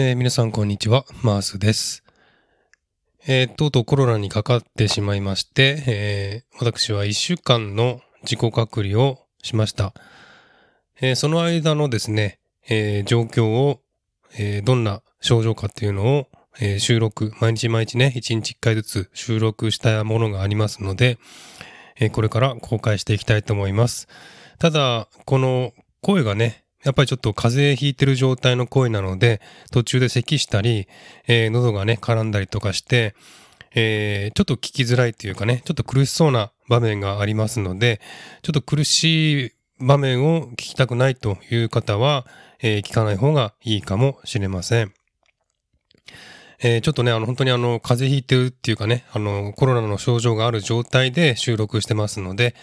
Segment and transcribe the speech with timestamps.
[0.00, 2.04] えー皆さんこんにちは、マースです。
[3.26, 9.92] えーとうとうコロナにかかってしまいまして、えー私は1週間の自己隔離をしました。
[11.00, 12.38] えその間のですね、
[12.68, 13.80] え状況を、
[14.38, 16.28] えどんな症状かっていうのを、
[16.60, 21.18] え収録、毎日毎日ね、1日1回ずつ収録したものがありますので、
[21.98, 24.06] えこれから公開していきたいと思います。
[24.60, 25.72] ただ、この
[26.02, 29.40] 声がね、やっぱりちょっと風邪ひいてる状態の声なので、
[29.72, 30.86] 途中で咳したり、
[31.26, 33.14] えー喉がね、絡んだりとかして、
[33.74, 38.00] えーちょっと聞きづらいというかね、ちょっと苦しそうな場面がありますので、
[38.42, 42.26] ちょっと苦しい場面を聞きたくないという方は、
[42.62, 44.92] えー聞かない方がいいかもしれません。
[46.60, 52.54] えーちょっとね、あの、本当にあの、風邪ひいてるっていうかね、あの、コロナの症状がある状態で収録してますので、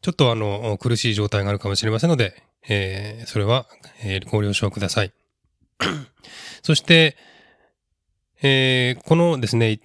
[0.00, 3.66] ちょっとあの、苦しい状態があるかもしれませんので、えーそれは、
[4.02, 5.12] えーご了承ください。
[6.62, 7.16] そして、
[8.42, 9.80] えーこのですね、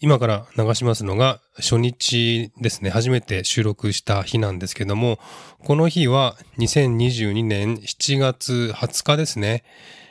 [0.00, 5.18] 今から流しますのが初日ですね、初めて収録した日なんですけども、
[5.64, 9.64] この日は2022年7月20日ですね、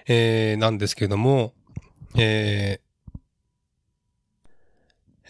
[0.07, 1.53] えーなんですけども、
[2.17, 2.87] えー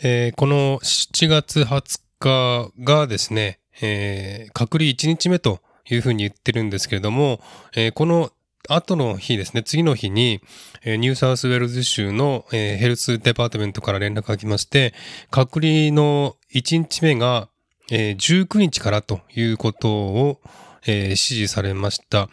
[0.04, 7.40] えーこの7月20日がですね、えー隔離1日目というふうに言ってるんですけれども、
[7.76, 8.32] えーこの
[8.70, 10.42] 後の日ですね、次の日に、
[10.84, 14.94] ニューサウスウェルズ州の、 Health Department から連絡が来まして、
[15.32, 17.48] 隔離の1日目が、
[17.90, 20.42] えー19日からということを、
[20.86, 22.30] 指示されました。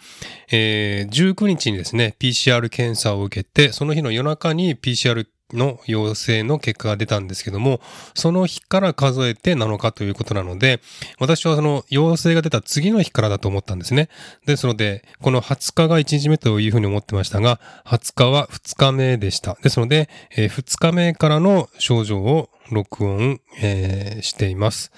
[0.51, 7.81] えー19日にですね、PCR 検査を受けて、その日の夜中に PCR の陽性の結果が出たんですけども、
[8.15, 10.81] その日から数えて7日ということなので、
[11.19, 14.09] 私はその陽性が出た次の日からだと思ったんですね。
[14.47, 19.57] ですので、この20日が1日目というふうに思ってましたが、20日は2日目でした。
[19.63, 24.93] ですので、え2日目からの症状を録音、えーしています。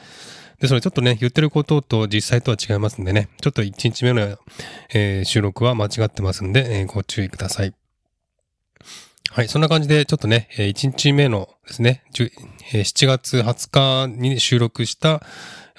[0.60, 4.38] ですので、ちょっとね、言ってることと実際とは違いますんでね、ちょっと1日目の、
[4.92, 7.85] えー収録は間違ってますんで、えーご注意ください。
[9.30, 15.22] はい、そんな感じで、ちょっとね、1日目のですね、7月20日に収録した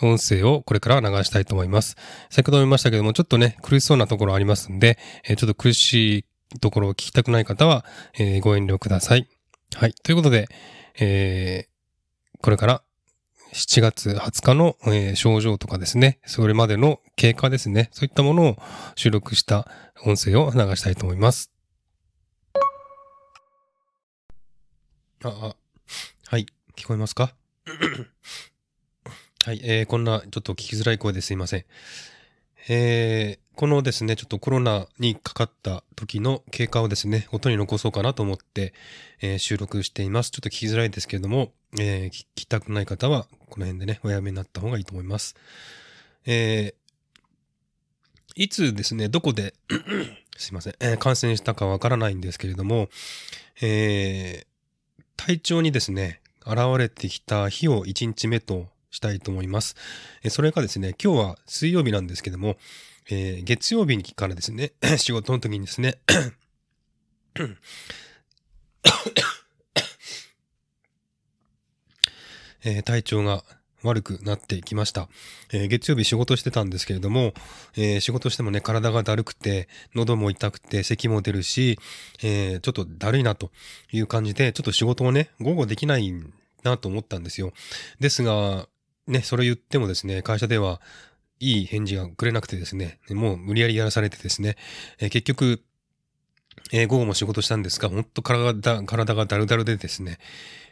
[0.02, 1.96] 音声をこれから流したいと思います。
[2.30, 6.19] 先ほども言いましたけども、ちょっとね、苦しそうなところありますんで、ちょっと苦し
[6.53, 7.85] いところを聞きたくない方は、
[8.41, 9.28] ご遠慮ください。
[9.75, 10.50] はい、ということで、
[11.00, 11.78] えー
[12.40, 12.84] これから
[13.53, 18.58] 7月20日の、症状とかですね、それまでの経過ですね、そういったものを
[18.96, 19.68] 収録した
[20.06, 21.56] 音声を流したいと思います。
[25.23, 25.55] あ、あ、
[26.28, 26.45] はい、
[26.75, 27.33] 聞こえますか？
[29.45, 31.66] はい、えーこんなちょっと聞きづらい声ですいません。
[32.69, 38.73] えーこのですね、ちょっとコロナにかかった時の経過をですね、音に残そうかなと思って、
[39.19, 40.29] えー収録しています。
[40.29, 45.35] ちょっと聞きづらいですけれども、えー聞きたくない方は、この辺でね、おやめになった方がいいと思います。
[46.25, 46.78] えー
[48.39, 49.55] いつですね、どこで、
[50.38, 52.89] すいません、えー感染したかわからないんですけれども、
[53.61, 54.47] えー
[55.17, 59.75] 体調にですね、現れてきた日を1日目としたいと思います。
[60.29, 62.55] それがですね、今日は水曜日なんですけども、
[63.09, 65.97] えー月曜日にからですね、 仕事の時にですね、
[72.63, 73.44] えー体調が
[73.88, 75.09] 悪くなってきました、
[75.52, 77.34] えー月曜日仕事してたんですけれども、
[77.75, 81.80] えー仕事してもね、体がだるくて、喉も痛くて、咳も出るし、
[82.24, 83.52] えーちょっとだるいなと
[83.92, 86.14] いう感じで、ちょっと仕事をね、午後できない
[86.64, 87.53] なと思ったんですよ。
[88.00, 88.68] ですが、
[89.08, 90.81] ね、それ言ってもですね、会社では、
[91.40, 94.58] いい返事がくれなくてですね、もう無理やりやらされてですね、
[95.00, 95.62] え結局、
[96.72, 100.19] えー午後も仕事したんですが、本当体体がだるだるでですね、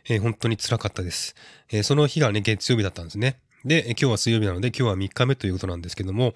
[0.07, 1.35] えー本当に辛かったです、
[1.71, 3.39] えーその日がね、月曜日だったんですね。
[3.65, 6.35] で、今日は水曜日なので、今日は3日目ということなんですけども、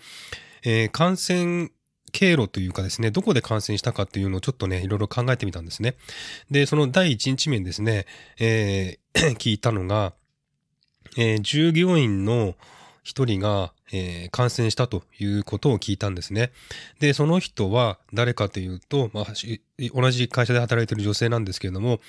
[0.63, 1.69] え感染
[2.11, 5.95] 経路というかですね、どこで感染したかっていうのをちょっとね、いろいろ考えてみたんですね。
[6.49, 8.05] で、その第1日目にですね、
[8.39, 10.13] えー 聞いたのが、
[11.17, 12.55] え従業員の
[13.03, 16.51] 一人が、えー感染したということを聞いたんですね。
[16.99, 19.25] で、その人は誰かというと、まあ、
[19.93, 21.99] 同じ会社で働いている女性なんですけれども、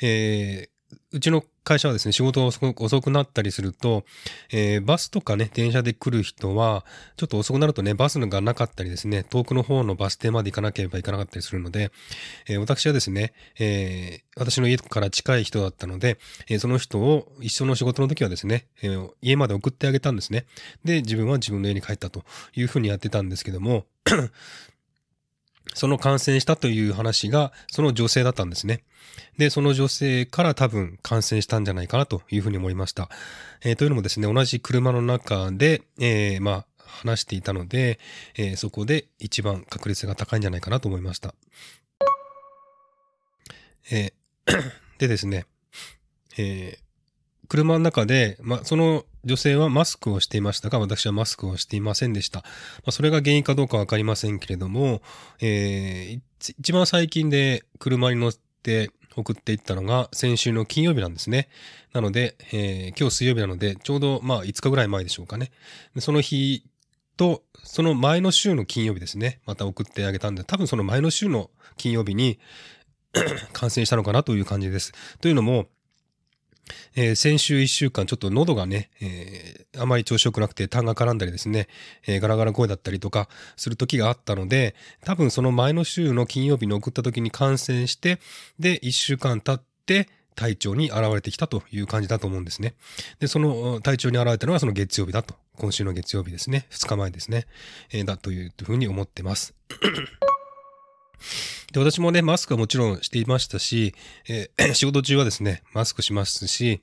[0.00, 0.75] えー
[1.12, 4.04] うちの会社はですね、仕事が遅くなったりすると、
[4.52, 6.84] えーバスとかね、電車で来る人は、
[7.16, 11.90] ちょっと遅くなるとね、バスがなかったりですね、遠くの方のバス停まで行かなければいけなかったりするので、
[12.48, 16.18] えー私はですね、えー私の家から近い人だったので、
[16.48, 20.46] えーその人を一緒の仕事の時はですね、えー家まで送ってあげたんですね。
[20.84, 22.24] で、自分は自分の家に帰ったと
[22.54, 23.86] いうふうにやってたんですけども、
[25.74, 28.82] その感染したという話が、その女性だったんですね。
[29.38, 33.10] で、その女性から多分感染したんじゃないかなというふうに思いました。
[33.62, 37.98] えー、というのもですね、同じ車の中で、えー、まあ、話していたので、
[38.36, 41.34] えー、そこで一番確率が高いんじゃないかなと思いました。
[43.90, 44.12] え、
[44.98, 45.46] でですね、
[46.38, 46.78] え、
[47.48, 52.40] 車の中で、まあ、その女性はマスクをしていましたが、私はマスクをしていませんでした。
[52.40, 52.44] ま
[52.86, 55.02] あ、それが原因かどうかわかりませんけれども、
[55.40, 56.20] えー、
[56.58, 58.32] 一番最近で車に乗っ
[58.62, 61.48] て送っていったのが先週の金曜日なんですね。
[61.92, 65.50] なので、えー、今日水曜日なので、ちょうどまあ5日ぐらい前でしょうかね。
[65.98, 66.64] その日
[67.16, 69.40] と、その前の週の金曜日ですね。
[69.46, 72.38] また送ってあげたんで、多分その前の週の金曜日に
[73.52, 74.92] 感染したのかなという感じです。
[75.20, 75.68] というのも、
[76.94, 81.68] えー、先週1週間ちょっと喉がね、えー、あまり調子良くなくて痰が絡んだりですね、
[82.06, 84.74] えー、ガラガラ声だったりとかする時があったので、
[85.04, 88.18] 多分その前の週の金曜日に送った時に感染して、
[88.58, 92.74] で、1週間経って、体調に現れてきたという感じだと思うんですね。
[93.18, 95.34] で、その体調に現れたのはその月曜日だと。
[95.56, 96.66] 今週の月曜日ですね。
[96.70, 97.46] 2日前ですね。
[97.90, 99.54] えー、だというふうに思ってます。
[101.72, 103.94] で、私もね、マスクはもちろんしていましたし、
[104.28, 106.80] えー、 仕事中はですね、マスクしますし、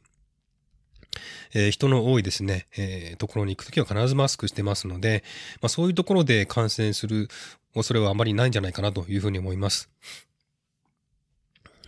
[1.54, 5.24] えー、人の多いですね、えー、ところに行くときは必ずマスクしてますので、
[5.62, 7.28] まあ、そういうところで感染する
[7.74, 9.90] 恐れはあまりないんじゃないかなというふうに思います。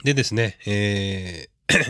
[0.04, 1.50] でですね、え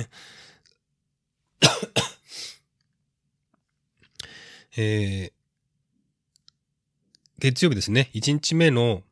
[4.77, 5.31] えー、
[7.39, 9.03] 月曜日ですね、1日目の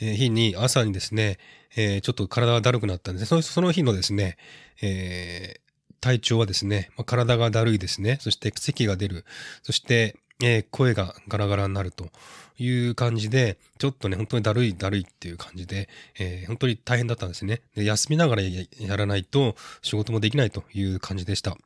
[0.00, 1.38] え日に朝にですね、
[1.76, 3.42] え、ちょっと体がだるくなったんですね。
[3.42, 4.36] その日のですね、
[4.80, 5.60] え、
[6.00, 8.18] 体調はですね、ま、体がだるいですね。
[8.20, 9.24] そして咳が出る。
[9.62, 12.10] そして、え、声がガラガラになると
[12.58, 17.84] いう感じで、ちょっとね、本当にだるいだるいっていう感じで、えー、本当に大変だったんですねで。
[17.84, 21.58] 休みながらやらないと仕事もできないという感じでした。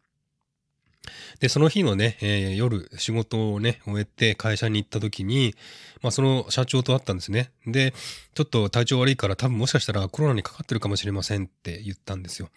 [1.41, 5.55] で、その日のね、えー、夜仕事をね、終えて会社に行った時に、
[6.01, 7.51] まあその社長と会ったんですね。
[7.67, 7.93] で、
[8.35, 12.49] ちょっと体調悪いから多分もしかしたらコロナにかかってるかもしれませんって言ったんですよ。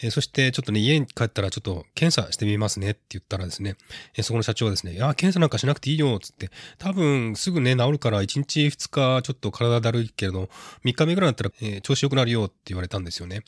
[0.00, 3.76] えー、そしてちょっとね、家に帰ったらちょっと検査してみますねって言ったらですね、
[4.16, 10.48] えー、そこの社長はですね、いや、検査なんかしなくていいよ、つって、多分すぐね、治るから1日2日ちょっと体だるいけれど、
[10.84, 13.42] 3日目ぐらいだったら、え、調子良くなるよって言われたんですよね。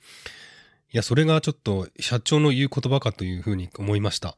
[0.94, 4.36] いや、それがちょっと社長の言う言葉かというふうに思いました。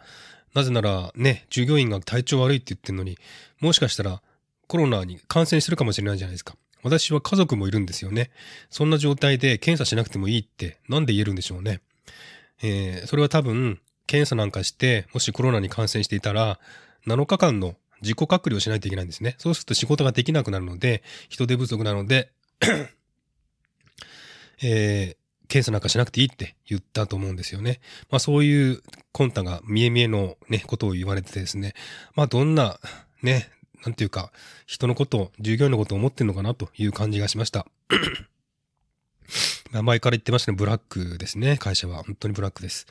[0.54, 3.18] なぜならね、従業員が体調悪いって言ってるのに、
[3.60, 4.22] もしかしたら
[4.66, 6.56] コロナに感染してるかもしれないじゃないですか。
[6.82, 8.30] 私は家族もいるんですよね。
[8.70, 11.82] そんな状態で検査しなくてもいいってなんで言えるんでしょうね。
[12.62, 16.58] えー、それは多分、検査なんかして、もしコロナに感染していたら、
[17.06, 19.34] 7日間の自己隔離をしないといけないんですね。
[19.36, 22.30] そうすると仕事ができなくなるので、人手不足なので
[24.62, 25.16] えー、
[25.48, 27.81] 検査なんかしなくていいって言ったと思うんですよね。
[28.10, 28.82] まあそういう
[29.12, 31.75] 魂胆が見え見えのね、ことを言われてですね。
[32.14, 32.78] まあどんな、
[33.22, 33.48] ね、
[33.84, 34.32] なんていうか、
[34.66, 37.66] 人のことを、従業員のことを思ってんのかなという感じがしました。
[39.72, 42.02] 名前から言ってましたね、ブラックですね、会社は。
[42.02, 42.87] 本当にブラックです。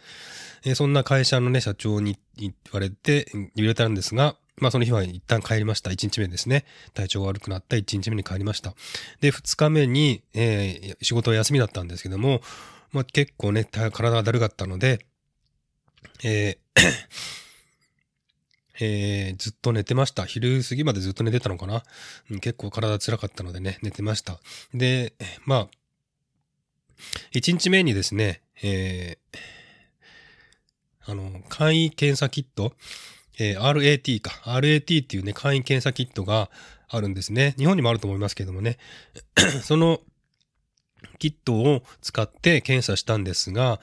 [0.63, 5.89] えー、そんな会社のね、社長に言われて、言われたんですが、まあその日は一旦帰りました。
[5.91, 6.65] 1日目ですね。
[6.93, 8.73] 体調が悪くなった1日目に帰りました。
[9.19, 12.41] で、2日目に、えー、仕事は休みだったんですけども、
[12.91, 15.05] まあ結構ね、体がだるかったので、
[16.23, 16.81] えー
[18.79, 20.25] えー、ずっと寝てました。
[20.25, 21.83] 昼過ぎまでずっと寝てたのかな、
[22.29, 24.39] うん、結構体辛かったのでね、寝てました。
[24.73, 25.13] で、
[25.45, 25.69] まあ、
[27.31, 32.73] 1日目にですね、えー、あの、簡易検査キット、
[33.39, 34.31] えー、RAT か。
[34.45, 36.49] RAT っていうね、簡易検査キットが
[36.87, 37.55] あるんですね。
[37.57, 38.77] 日本にもあると思いますけどもね。
[39.63, 40.01] その
[41.19, 43.79] キットを使って検査したんですが、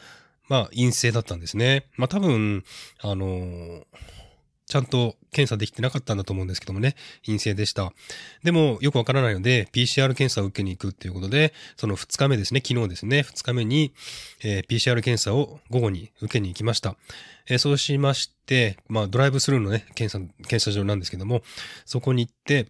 [0.49, 1.87] まあ陰性だったんですね。
[1.97, 2.65] まあ多分、
[3.01, 3.85] あのー
[4.73, 7.93] ちゃんと検査できてなかったんだと思うんですけどもね、陰性でした。
[8.43, 13.93] でも、よくわからないので、PCR 検査を受けに行くっていうことで、その2日目ですね、昨日ですね、2日目に、
[14.43, 16.97] えー、PCR 検査を午後に受けに行きました。
[17.51, 21.43] えー、そうしまして、まあ、ドライブスルーのね、検査、検査場なんですけども、
[21.85, 22.69] そこに行って、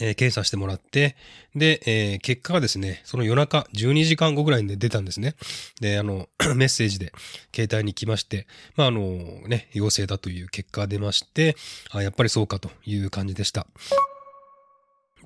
[0.00, 1.16] えー、検査してもらって、
[1.54, 5.34] で、えー、結果がですね、その夜中12時間後ぐらいに出たんですね。
[5.80, 7.12] で、あの、 メッセージで
[7.54, 9.00] 携帯に来まして、まあ、あの、
[9.48, 11.56] ね、陽性だという結果が出まして、
[11.90, 13.66] あ、やっぱりそうかという感じでした。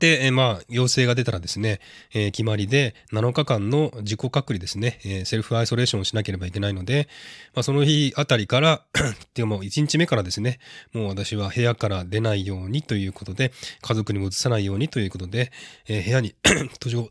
[0.00, 1.78] で、えまあ、陽性が出たらですね、
[2.12, 7.06] えー決まりで7日間の自己隔離ですね、えーセルフアイソレーションをしなければいけないので、
[7.54, 8.82] まあ、その日あたりから、
[9.34, 10.58] でも1日目からですね、
[10.94, 13.52] もう私は部屋から出ないようにということで、
[13.82, 15.52] 家族にも移さないようにということで、
[15.86, 16.34] えー部屋に
[16.72, 16.96] 閉じ、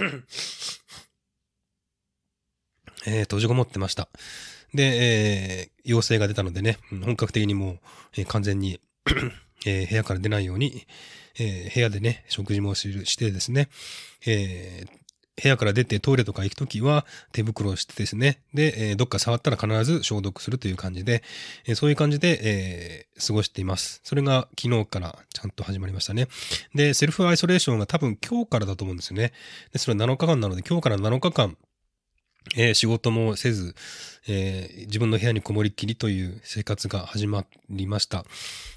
[3.06, 4.08] えー閉じこもってました。
[4.72, 7.78] で、えー陽性が出たのでね、本格的にもう、
[8.16, 8.80] えー完全に、
[9.66, 10.86] えー部屋から出ないように、
[11.38, 13.68] えー部屋でね、食事もしてですね、
[14.26, 15.00] えー
[15.42, 21.22] 部屋から出てトイレとか行くときは手袋をしてですね、で、えどっか触ったら必ず消毒するという感じで、
[21.66, 24.00] えそういう感じで、え過ごしています。
[24.04, 26.28] それが昨日からちゃんと始まりましたね。
[26.74, 29.32] で、セルフアイソレーションが多分今日からだと思うんですよね。
[29.72, 31.56] で、それは7日間なので、今日から7日間、
[32.56, 33.74] えー仕事もせず、
[34.28, 38.24] えー自分の部屋にこもりきりという生活が始まりました。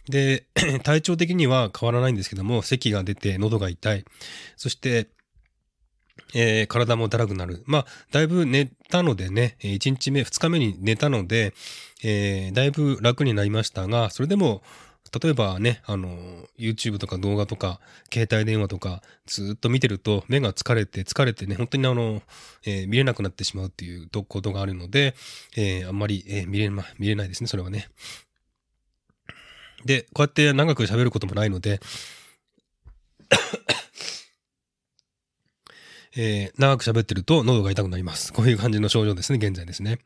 [0.10, 0.46] で、
[0.84, 4.06] 体調的には変わらないんですけども、咳が出て喉が痛い。
[4.58, 5.08] そして、
[6.36, 7.64] えー体もだらくなる。
[7.66, 11.54] まあ、だいぶ寝たのでね、1日目、2日目に寝たので、
[12.04, 14.62] えだいぶ楽になりましたが、それでも、
[15.22, 16.18] 例えばね、あの、
[16.58, 17.80] YouTube とか動画とか、
[18.12, 22.24] 携帯電話とか、ずっと見てると、目が疲れて、疲れてね、本当にあの、
[22.66, 25.14] えー見れなくなってしまうっていうことがあるので、
[25.56, 27.90] えーあんまり、えー見れま、見れないですね、それはね。
[29.86, 31.80] で、こうやって長く喋ることもないので、
[36.16, 38.34] えー長く喋ってると喉が痛くなります。
[38.34, 40.00] こういう感じの症状ですね、現在ですね。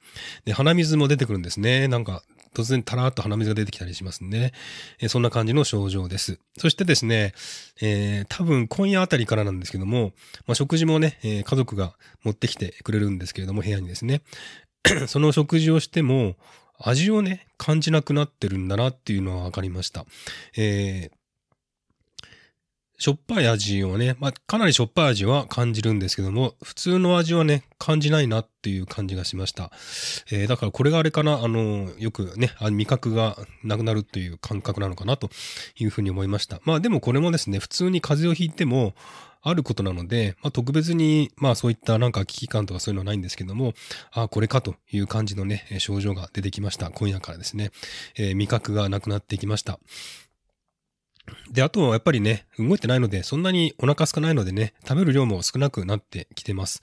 [0.46, 1.88] で、鼻水も出てくるんですね。
[1.88, 2.24] なんか、
[2.54, 4.54] 突然たらーっと鼻水が出てきたりしますね。
[5.00, 6.40] えーそんな感じの症状です。
[6.58, 7.34] そしてですね、
[7.82, 10.14] えー多分今夜あたりからなんですけども、
[10.46, 14.22] まあ、食事もね、えー家族が持ってきてくれるんですけれども、部屋にですね。
[15.08, 16.36] その食事をしても、
[16.80, 20.06] 味をね、感じなくなってるんだなっていうのは分かりました。
[20.56, 21.17] えー
[23.00, 29.72] しょっぱい味をね、まあ、かなりしょっぱい味は感じるんですけども、普通の味はね、感じないなっていう感じがしました。
[30.32, 35.30] えーだからこれがあれかな、あの、よくね、味覚がなくなるっていう感覚なのかなと
[35.78, 36.60] いうふうに思いました。
[36.64, 38.96] まあでもこれもですね、普通に風邪をひいても、
[39.44, 43.74] あることなので、まあ、特別に、まあそういったなんか危機感とかそういうのはないんですけども、
[44.12, 46.90] あこれかという感じのね、症状が出てきました。
[46.90, 47.72] 今夜からですね、
[48.18, 49.80] えー味覚がなくなってきました。
[51.52, 56.82] で、あとはやっぱりね、動いてないので、そんなにお腹空かないのでね、食べる量も少なくなってきてます。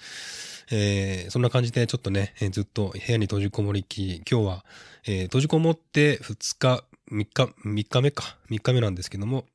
[0.70, 4.64] えーそんな感じでちょっとね、えーずっと部屋に閉じこもりき、今日は、
[5.06, 9.46] えー閉じこもって2日、3日、3日目か、3日目なんですけども、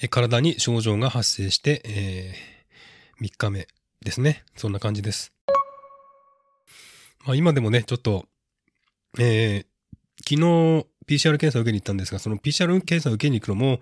[0.00, 3.68] えー体に症状が発生して、えー3日目
[4.02, 4.44] ですね。
[4.56, 5.32] そんな感じです。
[7.24, 8.26] まあ今でもね、ちょっと、
[9.18, 9.66] えー
[10.26, 13.80] 昨日 PCR 検査を受けに行ったんですが、その PCR 検査を受けに行くのも、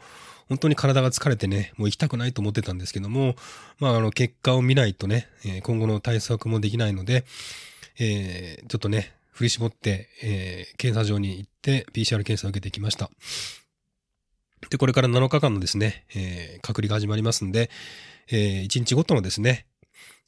[0.49, 3.37] 本当に体が疲れてね、もう行きたくないと思ってたんですけども、
[3.79, 7.25] まあ、あの、結果を見ないとね、え今後の対策もできないので、
[7.99, 13.11] えーちょっとね、振り絞って、えー検査場に行って PCR 検査を受けてきました。
[14.71, 17.71] で、これから7日間のですね、えー隔離が始まりますんで、
[18.31, 19.67] えー1日ごとのですね、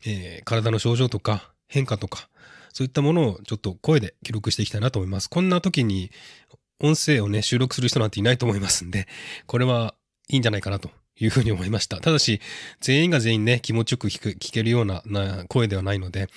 [0.06, 2.28] えー体の症状とか変化とか、
[2.72, 5.28] そういったものをちょっと声で記録していきたいなと思います。
[5.28, 6.10] こんな時に
[6.80, 9.06] 音声をね、収録する人なんていないと思いますんで、
[9.46, 9.94] これは
[10.28, 12.00] いいんじゃないかなというふうに思いました。
[12.00, 12.40] ただし、
[12.80, 16.28] 全員が全員ね、気持ちよく聞く聞けるようなな声ではないので、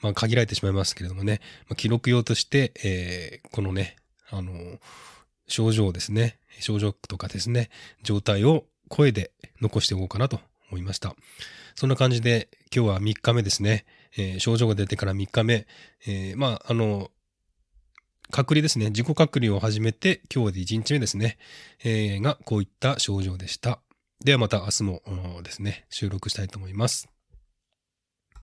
[0.00, 3.96] まあ、限られてしまいますけれどもね、まあ、記録用として、えーこのね、
[4.30, 4.52] あの、
[5.46, 7.68] 症状ですね、症状とかですね、
[8.02, 11.14] 状態を声で残しておこうかなと思いました。
[11.74, 13.84] そんな感じで、今日は3日目ですね、
[14.16, 15.66] えー症状が出てから3日目、
[16.06, 17.10] えーまあ、あの、
[18.32, 18.86] 隔離ですね。
[18.86, 21.36] 自己隔離を始めて、今日で1日目ですね。
[21.84, 23.80] えーが、こういった症状でした。
[24.24, 25.02] ではまた明日も
[25.42, 27.11] ですね、収録したいと思います。